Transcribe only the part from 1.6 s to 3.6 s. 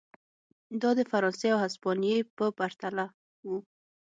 هسپانیې په پرتله و.